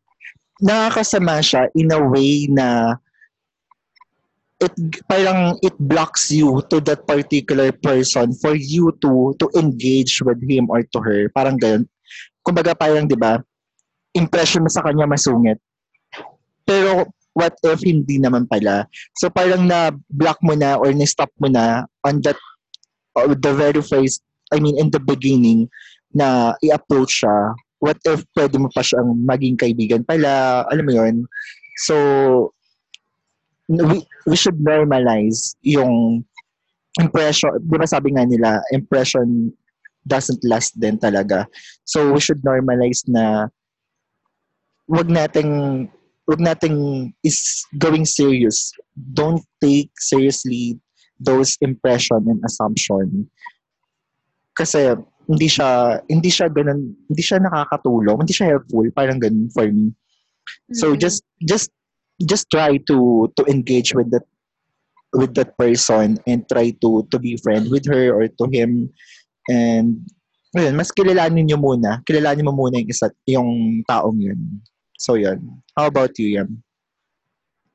Nakakasama 0.63 1.43
siya 1.43 1.67
in 1.75 1.91
a 1.91 1.99
way 2.03 2.47
na 2.51 2.99
it 4.59 4.75
parang 5.07 5.55
it 5.63 5.75
blocks 5.79 6.35
you 6.35 6.59
to 6.67 6.83
that 6.83 7.07
particular 7.07 7.71
person 7.71 8.35
for 8.35 8.59
you 8.59 8.91
to 8.99 9.35
to 9.39 9.47
engage 9.55 10.19
with 10.23 10.43
him 10.43 10.67
or 10.67 10.83
to 10.83 10.99
her. 10.99 11.31
Parang 11.31 11.55
ganun. 11.55 11.87
Kumbaga 12.43 12.75
parang 12.75 13.07
'di 13.07 13.15
ba? 13.15 13.39
Impression 14.19 14.67
mo 14.67 14.71
sa 14.71 14.83
kanya 14.83 15.07
masungit. 15.07 15.63
Pero 16.67 17.07
what 17.39 17.55
if 17.63 17.87
hindi 17.87 18.19
naman 18.19 18.51
pala? 18.51 18.91
So 19.23 19.31
parang 19.31 19.71
na 19.71 19.95
block 20.11 20.43
mo 20.43 20.59
na 20.59 20.75
or 20.75 20.91
na 20.91 21.07
stop 21.07 21.31
mo 21.39 21.47
na 21.47 21.87
on 22.03 22.19
that 22.27 22.39
uh, 23.15 23.31
the 23.31 23.55
very 23.55 23.79
first 23.79 24.27
I 24.51 24.59
mean 24.59 24.75
in 24.75 24.91
the 24.91 24.99
beginning 24.99 25.71
na 26.11 26.59
i-approach 26.67 27.23
siya. 27.23 27.55
What 27.79 28.03
if 28.03 28.27
pwede 28.35 28.59
mo 28.59 28.67
pa 28.75 28.83
siyang 28.83 29.23
maging 29.23 29.55
kaibigan 29.55 30.03
pala? 30.03 30.67
Alam 30.67 30.85
mo 30.91 30.93
'yon? 30.99 31.31
So 31.87 31.95
we, 33.69 34.03
we 34.27 34.37
should 34.37 34.59
normalize 34.59 35.55
yung 35.63 36.25
impression, 36.99 37.53
di 37.61 37.77
ba 37.77 37.87
sabi 37.87 38.17
nga 38.17 38.25
nila, 38.25 38.65
impression 38.73 39.53
doesn't 40.09 40.41
last 40.43 40.73
din 40.81 40.97
talaga. 40.97 41.45
So 41.85 42.13
we 42.17 42.21
should 42.21 42.41
normalize 42.41 43.05
na 43.07 43.53
wag 44.89 45.13
nating 45.13 45.85
wag 46.25 46.41
nating 46.41 47.13
is 47.21 47.65
going 47.77 48.09
serious. 48.09 48.73
Don't 48.97 49.45
take 49.61 49.93
seriously 50.01 50.81
those 51.21 51.61
impression 51.61 52.25
and 52.25 52.41
assumption. 52.45 53.29
Kasi 54.57 54.97
hindi 55.29 55.47
siya 55.47 56.01
hindi 56.09 56.33
siya 56.33 56.49
ganun, 56.49 56.97
hindi 57.05 57.23
siya 57.23 57.45
nakakatulong, 57.45 58.25
hindi 58.25 58.33
siya 58.33 58.57
helpful, 58.57 58.89
parang 58.97 59.21
ganun 59.21 59.53
for 59.53 59.69
me. 59.69 59.93
So 60.73 60.97
Mm. 60.97 61.01
just 61.05 61.21
just 61.45 61.69
just 62.27 62.51
try 62.51 62.77
to 62.91 63.29
to 63.39 63.43
engage 63.47 63.95
with 63.95 64.11
that 64.11 64.27
with 65.15 65.33
that 65.39 65.57
person 65.57 66.19
and 66.27 66.45
try 66.51 66.75
to 66.83 67.07
to 67.09 67.17
be 67.19 67.39
friend 67.39 67.71
with 67.71 67.87
her 67.87 68.13
or 68.13 68.29
to 68.29 68.45
him 68.51 68.91
and 69.49 70.03
ayun, 70.57 70.75
mas 70.77 70.93
kilalanin 70.93 71.49
niyo 71.49 71.61
muna. 71.61 72.01
Kilalanin 72.05 72.49
mo 72.49 72.55
muna 72.55 72.81
yung 72.81 72.91
isa 72.91 73.09
yung 73.29 73.51
taong 73.89 74.19
yun. 74.21 74.41
So 74.99 75.15
yun. 75.15 75.63
How 75.79 75.87
about 75.87 76.17
you, 76.19 76.41
Yam? 76.41 76.59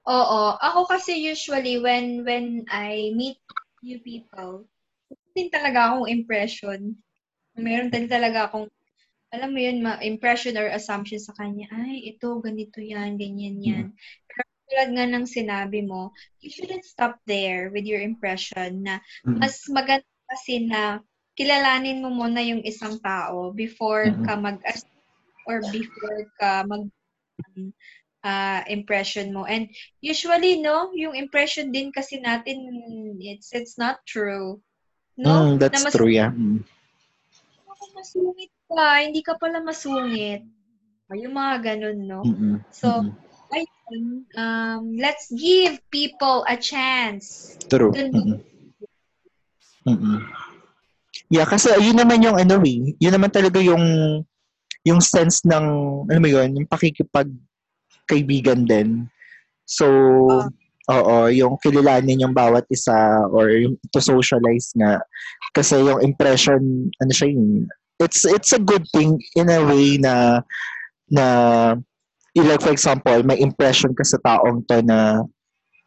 Oo. 0.04 0.60
Ako 0.60 0.90
kasi 0.92 1.16
usually 1.16 1.80
when 1.80 2.28
when 2.28 2.68
I 2.68 3.16
meet 3.16 3.40
new 3.80 4.04
people, 4.04 4.68
din 5.34 5.50
talaga 5.50 5.90
akong 5.92 6.08
impression. 6.10 6.80
Meron 7.58 7.90
din 7.90 8.06
talaga 8.10 8.50
akong, 8.50 8.70
alam 9.34 9.50
mo 9.50 9.60
yun, 9.60 9.82
ma- 9.82 9.98
impression 10.06 10.54
or 10.62 10.70
assumption 10.70 11.18
sa 11.18 11.34
kanya. 11.34 11.66
Ay, 11.74 12.14
ito, 12.14 12.38
ganito 12.38 12.78
yan, 12.78 13.18
ganyan 13.18 13.58
yan. 13.58 13.86
Pero 14.30 14.46
tulad 14.70 14.90
nga 14.94 15.06
ng 15.10 15.26
sinabi 15.26 15.82
mo, 15.82 16.14
you 16.38 16.54
shouldn't 16.54 16.86
stop 16.86 17.18
there 17.26 17.74
with 17.74 17.84
your 17.84 18.00
impression 18.00 18.86
na 18.86 19.02
Mm. 19.26 19.42
mas 19.42 19.58
maganda 19.74 20.06
kasi 20.30 20.70
na 20.70 21.02
kilalanin 21.34 22.06
mo 22.06 22.14
muna 22.14 22.46
yung 22.46 22.62
isang 22.62 23.02
tao 23.02 23.50
before 23.58 24.14
Mhm. 24.14 24.22
ka 24.22 24.34
mag 24.38 24.58
or 25.50 25.66
before 25.74 26.30
ka 26.38 26.62
mag 26.70 26.86
ah, 28.24 28.64
impression 28.72 29.36
mo. 29.36 29.44
And 29.44 29.68
usually, 30.00 30.64
no, 30.64 30.96
yung 30.96 31.12
impression 31.12 31.76
din 31.76 31.92
kasi 31.92 32.24
natin, 32.24 32.64
it's 33.20 33.52
it's 33.52 33.76
not 33.76 34.00
true. 34.08 34.64
No? 35.20 35.44
Mm, 35.44 35.60
that's 35.60 35.76
na 35.84 35.92
mas, 35.92 35.94
true, 35.94 36.08
yeah. 36.08 36.32
Mm. 36.32 36.64
Masungit 37.94 38.53
ka, 38.76 39.06
hindi 39.06 39.22
ka 39.22 39.38
pala 39.38 39.62
masungit. 39.62 40.44
Yung 41.14 41.36
mga 41.38 41.56
ganun, 41.62 42.00
no? 42.10 42.22
Mm-mm. 42.26 42.58
So, 42.74 42.90
Mm-mm. 42.90 43.14
ayun, 43.54 44.04
um, 44.34 44.82
let's 44.98 45.30
give 45.30 45.78
people 45.94 46.42
a 46.50 46.58
chance. 46.58 47.54
True. 47.70 47.94
Mm-mm. 47.94 48.42
Yeah, 51.30 51.46
kasi 51.46 51.70
yun 51.82 51.98
naman 51.98 52.26
yung 52.26 52.38
ano 52.38 52.62
eh, 52.66 52.98
yun 52.98 53.14
naman 53.14 53.30
talaga 53.30 53.62
yung 53.62 53.82
yung 54.84 55.00
sense 55.00 55.46
ng, 55.48 55.66
ano 56.10 56.20
mo 56.20 56.28
yun, 56.28 56.50
yung 56.60 56.68
pakikipag 56.68 57.30
kaibigan 58.04 58.68
din. 58.68 59.08
So, 59.64 59.88
oo, 60.92 61.16
yung 61.32 61.56
kilalanin 61.64 62.28
yung 62.28 62.36
bawat 62.36 62.68
isa 62.68 63.24
or 63.32 63.48
yung 63.54 63.80
to 63.96 64.04
socialize 64.04 64.76
nga. 64.76 65.00
Kasi 65.56 65.80
yung 65.80 66.04
impression, 66.04 66.92
ano 67.00 67.12
siya 67.16 67.32
yun, 67.32 67.64
it's, 68.00 68.26
it's 68.26 68.54
a 68.54 68.62
good 68.62 68.86
thing 68.94 69.22
in 69.36 69.50
a 69.50 69.62
way 69.66 69.98
na, 69.98 70.42
na, 71.10 71.26
like 72.36 72.62
for 72.62 72.72
example, 72.72 73.22
may 73.24 73.40
impression 73.40 73.94
ka 73.94 74.04
sa 74.04 74.18
taong 74.26 74.66
to 74.68 74.82
na 74.82 75.22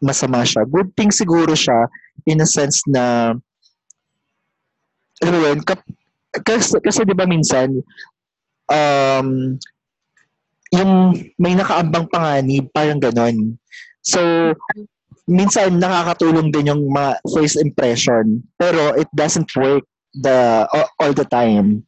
masama 0.03 0.45
siya. 0.47 0.69
Good 0.69 0.95
thing 0.95 1.11
siguro 1.11 1.57
siya 1.57 1.88
in 2.27 2.40
a 2.40 2.49
sense 2.49 2.83
na, 2.87 3.35
alam 5.23 5.33
mo 5.33 5.38
yun, 5.49 5.61
kap, 5.64 5.81
kasi, 6.45 6.77
kasi 6.85 7.03
di 7.09 7.16
ba 7.16 7.25
minsan, 7.25 7.81
um, 8.69 9.57
yung 10.75 11.14
may 11.40 11.55
nakaambang 11.55 12.11
panganib, 12.11 12.69
parang 12.75 13.01
ganon. 13.01 13.57
So, 14.05 14.53
minsan 15.27 15.83
nakakatulong 15.83 16.55
din 16.55 16.71
yung 16.71 16.87
mga 16.90 17.19
first 17.35 17.59
impression, 17.59 18.42
pero 18.59 18.95
it 18.95 19.11
doesn't 19.14 19.51
work 19.59 19.83
the 20.23 20.66
all, 20.71 20.88
all 21.03 21.12
the 21.14 21.27
time. 21.27 21.83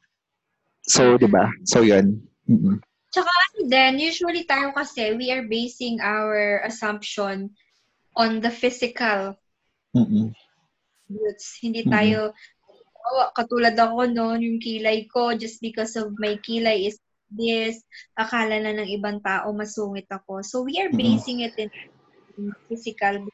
So, 0.88 1.20
di 1.20 1.28
ba? 1.28 1.52
So, 1.68 1.84
yun. 1.84 2.24
Mm-mm. 2.48 2.80
Tsaka 3.08 3.28
ano 3.28 3.60
din, 3.68 4.04
usually 4.04 4.44
tayo 4.44 4.72
kasi, 4.72 5.16
we 5.16 5.32
are 5.32 5.44
basing 5.44 6.00
our 6.00 6.64
assumption 6.64 7.52
on 8.16 8.40
the 8.40 8.52
physical 8.52 9.36
roots. 11.08 11.56
Hindi 11.60 11.88
tayo, 11.88 12.36
oh, 13.08 13.28
katulad 13.32 13.76
ako 13.76 14.12
no, 14.12 14.36
yung 14.36 14.60
kilay 14.60 15.08
ko, 15.08 15.32
just 15.32 15.60
because 15.64 15.96
of 15.96 16.12
my 16.20 16.36
kilay 16.44 16.88
is 16.88 17.00
this, 17.32 17.80
akala 18.16 18.60
na 18.60 18.72
ng 18.76 18.88
ibang 18.88 19.20
tao 19.20 19.52
masungit 19.52 20.08
ako. 20.08 20.40
So 20.44 20.64
we 20.64 20.80
are 20.80 20.92
basing 20.92 21.44
it 21.44 21.56
in, 21.56 21.72
physical. 22.68 23.28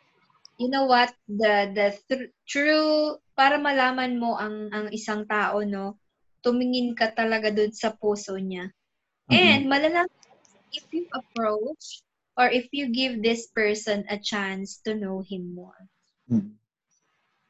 You 0.57 0.71
know 0.71 0.87
what? 0.87 1.13
The 1.27 1.71
the 1.75 1.89
thr- 2.09 2.33
true 2.47 3.19
para 3.35 3.59
malaman 3.59 4.17
mo 4.17 4.39
ang 4.39 4.71
ang 4.71 4.87
isang 4.95 5.27
tao 5.27 5.61
no, 5.67 5.99
tumingin 6.45 6.93
ka 6.93 7.11
talaga 7.17 7.49
dun 7.49 7.73
sa 7.73 7.97
puso 7.97 8.37
niya. 8.37 8.69
Mhm. 9.33 9.35
And 9.35 9.63
malalaman 9.67 10.13
if 10.75 10.85
you 10.93 11.09
approach 11.15 12.05
or 12.37 12.51
if 12.51 12.69
you 12.75 12.91
give 12.91 13.23
this 13.23 13.49
person 13.55 14.05
a 14.11 14.19
chance 14.19 14.83
to 14.85 14.93
know 14.93 15.23
him 15.25 15.55
more. 15.55 15.89
Mm. 16.29 16.59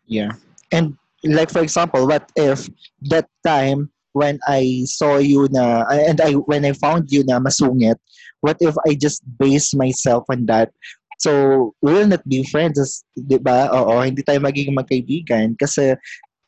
Yeah. 0.06 0.36
And 0.70 0.94
like 1.24 1.50
for 1.50 1.64
example, 1.64 2.06
what 2.06 2.28
if 2.36 2.68
that 3.08 3.26
time 3.42 3.88
when 4.12 4.38
I 4.46 4.84
saw 4.86 5.18
you 5.18 5.48
na 5.50 5.88
and 5.88 6.20
I 6.20 6.36
when 6.36 6.62
I 6.68 6.76
found 6.76 7.10
you 7.10 7.24
na 7.24 7.40
masungit, 7.40 7.96
what 8.44 8.60
if 8.60 8.76
I 8.86 8.94
just 8.94 9.24
base 9.40 9.74
myself 9.74 10.28
on 10.28 10.46
that? 10.46 10.70
So, 11.18 11.72
we 11.80 11.94
will 11.94 12.10
not 12.10 12.26
be 12.26 12.44
friends, 12.44 13.06
di 13.14 13.38
ba? 13.38 13.70
Oo, 13.70 14.02
hindi 14.02 14.20
tayo 14.26 14.42
magiging 14.42 14.74
magkaibigan 14.74 15.54
kasi 15.56 15.94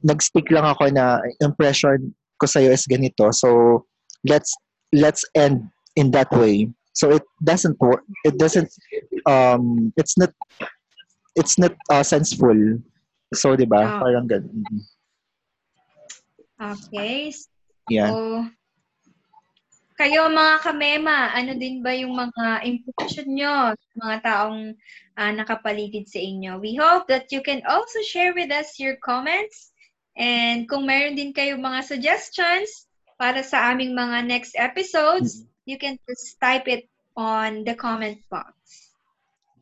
nag-stick 0.03 0.51
lang 0.51 0.67
ako 0.67 0.91
na 0.91 1.23
impression 1.41 2.13
ko 2.37 2.47
sa'yo 2.47 2.73
is 2.73 2.87
ganito. 2.89 3.33
So, 3.35 3.83
let's 4.25 4.53
let's 4.93 5.25
end 5.35 5.69
in 5.97 6.11
that 6.13 6.31
way. 6.33 6.71
So 6.97 7.13
it 7.13 7.25
doesn't 7.45 7.77
work. 7.81 8.05
It 8.25 8.39
doesn't. 8.39 8.73
Um, 9.29 9.93
it's 9.97 10.17
not. 10.17 10.33
It's 11.37 11.61
not 11.61 11.77
uh, 11.93 12.03
senseful. 12.03 12.81
So, 13.37 13.53
di 13.53 13.69
ba? 13.69 13.85
Oh. 13.85 14.01
Parang 14.01 14.25
ganun. 14.25 14.65
Okay. 16.57 17.37
Yeah. 17.93 18.09
So, 18.09 18.49
kayo 20.01 20.33
mga 20.33 20.65
kamema, 20.65 21.37
ano 21.37 21.53
din 21.57 21.85
ba 21.85 21.93
yung 21.93 22.17
mga 22.17 22.65
impression 22.65 23.29
nyo 23.29 23.77
sa 23.77 23.93
mga 24.01 24.17
taong 24.25 24.61
ah, 25.21 25.33
nakapaligid 25.37 26.09
sa 26.09 26.17
inyo? 26.17 26.57
We 26.57 26.81
hope 26.81 27.05
that 27.13 27.29
you 27.29 27.45
can 27.45 27.61
also 27.69 28.01
share 28.09 28.33
with 28.33 28.49
us 28.49 28.81
your 28.81 28.97
comments 29.05 29.76
and 30.17 30.65
kung 30.69 30.89
meron 30.89 31.15
din 31.15 31.33
kayo 31.33 31.61
mga 31.61 31.85
suggestions 31.85 32.89
para 33.21 33.45
sa 33.45 33.73
aming 33.73 33.97
mga 33.97 34.25
next 34.25 34.53
episodes, 34.57 35.45
you 35.65 35.77
can 35.77 35.97
just 36.09 36.37
type 36.41 36.69
it 36.69 36.89
on 37.17 37.65
the 37.65 37.75
comment 37.77 38.21
box. 38.29 38.53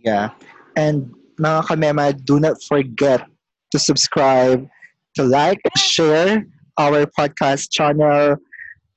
Yeah. 0.03 0.35
And 0.77 1.15
mga 1.39 1.71
kamema, 1.71 2.15
do 2.25 2.39
not 2.39 2.63
forget 2.63 3.27
to 3.71 3.79
subscribe, 3.79 4.67
to 5.15 5.23
like, 5.23 5.59
share 5.77 6.47
our 6.79 7.07
podcast 7.07 7.71
channel. 7.71 8.37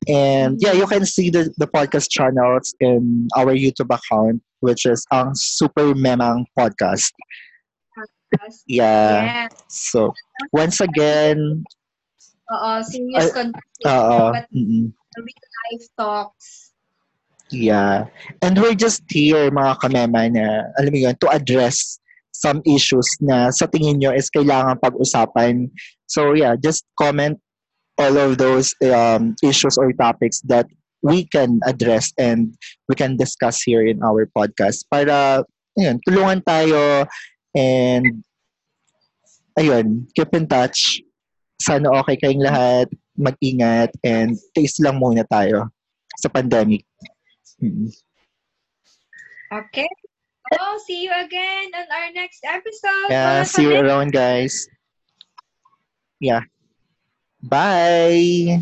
And 0.07 0.57
yeah, 0.61 0.73
you 0.73 0.85
can 0.87 1.05
see 1.05 1.29
the, 1.29 1.53
the 1.57 1.67
podcast 1.67 2.09
channels 2.09 2.73
in 2.79 3.27
our 3.35 3.53
YouTube 3.53 3.93
account, 3.93 4.41
which 4.59 4.85
is 4.85 5.05
ang 5.11 5.33
Super 5.33 5.93
Memang 5.93 6.45
Podcast. 6.57 7.13
Yes. 8.31 8.53
Yeah. 8.67 9.15
Yeah. 9.23 9.47
So, 9.67 10.11
once 10.51 10.81
again, 10.81 11.63
Oo, 12.47 12.71
serious 12.83 13.35
Ay, 13.35 13.43
conversation, 13.43 13.87
uh, 13.91 14.31
but 14.31 14.47
mm 14.55 14.87
real 15.17 15.49
life 15.73 15.85
talks. 15.97 16.77
Yeah. 17.49 18.05
And 18.45 18.53
we're 18.59 18.77
just 18.77 19.01
here, 19.09 19.49
mga 19.49 19.81
kamema, 19.81 20.29
na, 20.29 20.69
alam 20.77 20.93
mo 20.93 20.99
yun, 21.09 21.17
to 21.25 21.27
address 21.33 21.97
some 22.29 22.61
issues 22.69 23.07
na 23.17 23.49
sa 23.49 23.65
tingin 23.65 23.97
nyo 23.97 24.13
is 24.13 24.29
kailangan 24.29 24.77
pag-usapan. 24.77 25.73
So 26.05 26.37
yeah, 26.37 26.53
just 26.53 26.85
comment 27.01 27.41
all 27.97 28.13
of 28.13 28.37
those 28.37 28.77
um, 28.85 29.33
issues 29.41 29.73
or 29.81 29.89
topics 29.97 30.45
that 30.45 30.69
we 31.01 31.25
can 31.25 31.57
address 31.65 32.13
and 32.21 32.53
we 32.85 32.93
can 32.93 33.17
discuss 33.17 33.65
here 33.65 33.81
in 33.81 34.05
our 34.05 34.29
podcast 34.37 34.85
para 34.93 35.41
ayun, 35.81 35.97
tulungan 36.05 36.45
tayo 36.45 37.09
And, 37.57 38.21
ayun, 39.57 40.05
keep 40.13 40.29
in 40.37 40.45
touch. 40.45 41.01
Sana 41.57 41.89
okay 42.05 42.21
kayong 42.21 42.45
lahat. 42.45 42.93
Mag-ingat. 43.17 43.97
And 44.05 44.37
taste 44.53 44.77
lang 44.77 45.01
muna 45.01 45.25
tayo 45.25 45.73
sa 46.21 46.29
pandemic. 46.29 46.85
Hmm. 47.57 47.89
Okay. 49.49 49.89
Oh, 50.53 50.79
see 50.85 51.03
you 51.03 51.11
again 51.11 51.73
on 51.73 51.87
our 51.89 52.13
next 52.13 52.45
episode. 52.45 53.09
Yeah, 53.09 53.43
see 53.43 53.67
you 53.67 53.75
around, 53.75 54.13
guys. 54.13 54.69
Yeah. 56.21 56.45
Bye. 57.41 58.61